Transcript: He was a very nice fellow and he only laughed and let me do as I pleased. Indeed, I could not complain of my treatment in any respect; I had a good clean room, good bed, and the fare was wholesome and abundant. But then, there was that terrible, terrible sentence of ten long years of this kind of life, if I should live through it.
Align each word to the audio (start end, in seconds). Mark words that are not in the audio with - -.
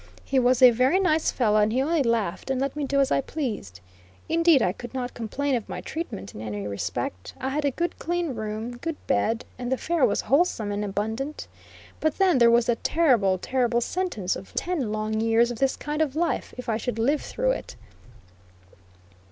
He 0.25 0.39
was 0.39 0.63
a 0.63 0.71
very 0.71 0.99
nice 0.99 1.29
fellow 1.29 1.59
and 1.59 1.71
he 1.71 1.79
only 1.79 2.01
laughed 2.01 2.49
and 2.49 2.59
let 2.59 2.75
me 2.75 2.85
do 2.85 2.99
as 2.99 3.11
I 3.11 3.21
pleased. 3.21 3.81
Indeed, 4.27 4.59
I 4.59 4.71
could 4.71 4.95
not 4.95 5.13
complain 5.13 5.53
of 5.53 5.69
my 5.69 5.79
treatment 5.79 6.33
in 6.33 6.41
any 6.41 6.65
respect; 6.67 7.35
I 7.39 7.49
had 7.49 7.65
a 7.65 7.69
good 7.69 7.99
clean 7.99 8.33
room, 8.33 8.77
good 8.77 8.95
bed, 9.05 9.45
and 9.59 9.71
the 9.71 9.77
fare 9.77 10.03
was 10.03 10.21
wholesome 10.21 10.71
and 10.71 10.83
abundant. 10.83 11.47
But 11.99 12.17
then, 12.17 12.39
there 12.39 12.49
was 12.49 12.65
that 12.65 12.83
terrible, 12.83 13.37
terrible 13.37 13.79
sentence 13.79 14.35
of 14.35 14.55
ten 14.55 14.91
long 14.91 15.19
years 15.21 15.51
of 15.51 15.59
this 15.59 15.75
kind 15.75 16.01
of 16.01 16.15
life, 16.15 16.51
if 16.57 16.67
I 16.67 16.77
should 16.77 16.97
live 16.97 17.21
through 17.21 17.51
it. 17.51 17.75